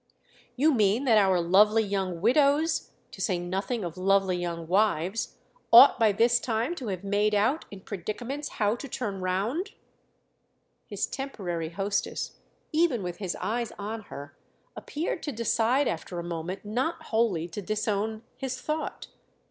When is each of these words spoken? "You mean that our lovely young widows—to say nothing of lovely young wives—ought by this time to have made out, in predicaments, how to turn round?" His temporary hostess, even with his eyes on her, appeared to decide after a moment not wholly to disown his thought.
"You 0.55 0.73
mean 0.73 1.03
that 1.03 1.19
our 1.19 1.39
lovely 1.39 1.83
young 1.83 2.21
widows—to 2.21 3.21
say 3.21 3.37
nothing 3.37 3.83
of 3.85 3.97
lovely 3.99 4.35
young 4.35 4.65
wives—ought 4.67 5.99
by 5.99 6.11
this 6.11 6.39
time 6.39 6.73
to 6.77 6.87
have 6.87 7.03
made 7.03 7.35
out, 7.35 7.65
in 7.69 7.81
predicaments, 7.81 8.53
how 8.57 8.75
to 8.77 8.87
turn 8.87 9.21
round?" 9.21 9.73
His 10.87 11.05
temporary 11.05 11.69
hostess, 11.69 12.39
even 12.71 13.03
with 13.03 13.17
his 13.17 13.37
eyes 13.39 13.71
on 13.77 14.01
her, 14.05 14.35
appeared 14.75 15.21
to 15.21 15.31
decide 15.31 15.87
after 15.87 16.17
a 16.17 16.23
moment 16.23 16.65
not 16.65 17.03
wholly 17.03 17.47
to 17.49 17.61
disown 17.61 18.23
his 18.35 18.59
thought. 18.59 19.05